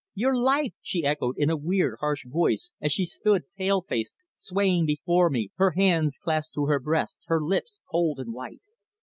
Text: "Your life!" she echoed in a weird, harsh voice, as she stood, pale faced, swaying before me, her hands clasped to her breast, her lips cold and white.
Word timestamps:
"Your 0.15 0.35
life!" 0.35 0.73
she 0.81 1.05
echoed 1.05 1.37
in 1.37 1.51
a 1.51 1.55
weird, 1.55 1.97
harsh 1.99 2.25
voice, 2.25 2.71
as 2.81 2.91
she 2.91 3.05
stood, 3.05 3.43
pale 3.55 3.83
faced, 3.83 4.17
swaying 4.35 4.87
before 4.87 5.29
me, 5.29 5.51
her 5.57 5.73
hands 5.77 6.17
clasped 6.17 6.55
to 6.55 6.65
her 6.65 6.79
breast, 6.79 7.19
her 7.27 7.39
lips 7.39 7.81
cold 7.87 8.17
and 8.19 8.33
white. 8.33 8.61